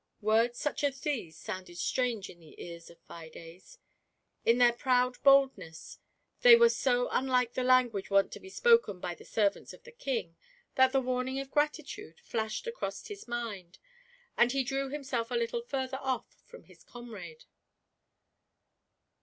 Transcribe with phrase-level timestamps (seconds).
[0.21, 3.77] Words such as these soimded strange in the ears of Fides;
[4.43, 5.99] in their proud boldness
[6.41, 9.91] they were so unlike the language wont to be spoken by the sei'vants of the
[9.91, 10.35] King,
[10.73, 13.77] that the warning of Gratitude flashed across his mind,
[14.35, 17.45] and he drew himself a little further off* from his comrade.